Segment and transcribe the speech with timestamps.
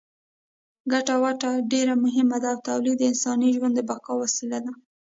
[0.91, 4.71] ګټه وټه ډېره مهمه ده او تولید د انساني ژوند د بقا وسیله ده.